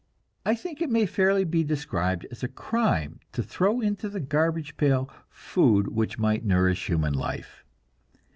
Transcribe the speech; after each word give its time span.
I 0.47 0.55
think 0.55 0.81
it 0.81 0.89
may 0.89 1.05
fairly 1.05 1.43
be 1.43 1.63
described 1.63 2.25
as 2.31 2.41
a 2.41 2.47
crime 2.47 3.19
to 3.33 3.43
throw 3.43 3.81
into 3.81 4.09
the 4.09 4.19
garbage 4.19 4.75
pail 4.75 5.11
food 5.29 5.89
which 5.89 6.17
might 6.17 6.43
nourish 6.43 6.87
human 6.87 7.13
life. 7.13 7.63